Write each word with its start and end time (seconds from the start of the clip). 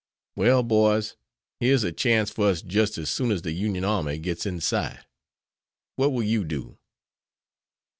Well, 0.35 0.63
boys, 0.63 1.15
here's 1.59 1.83
a 1.83 1.91
chance 1.91 2.31
for 2.31 2.47
us 2.47 2.63
just 2.63 2.97
as 2.97 3.07
soon 3.07 3.29
as 3.29 3.43
the 3.43 3.51
Union 3.51 3.83
army 3.85 4.17
gets 4.17 4.47
in 4.47 4.59
sight. 4.59 5.05
What 5.95 6.11
will 6.11 6.23
you 6.23 6.43
do?" 6.43 6.79